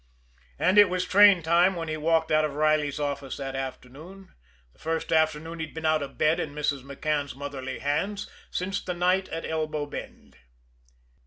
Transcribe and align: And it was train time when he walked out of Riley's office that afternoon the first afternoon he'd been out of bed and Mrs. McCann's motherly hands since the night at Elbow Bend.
And 0.57 0.79
it 0.79 0.89
was 0.89 1.05
train 1.05 1.43
time 1.43 1.75
when 1.75 1.87
he 1.87 1.95
walked 1.95 2.31
out 2.31 2.43
of 2.43 2.55
Riley's 2.55 2.99
office 2.99 3.37
that 3.37 3.55
afternoon 3.55 4.33
the 4.73 4.79
first 4.79 5.13
afternoon 5.13 5.59
he'd 5.59 5.75
been 5.75 5.85
out 5.85 6.01
of 6.01 6.17
bed 6.17 6.39
and 6.39 6.57
Mrs. 6.57 6.81
McCann's 6.81 7.35
motherly 7.35 7.77
hands 7.77 8.27
since 8.49 8.81
the 8.81 8.95
night 8.95 9.29
at 9.29 9.45
Elbow 9.45 9.85
Bend. 9.85 10.37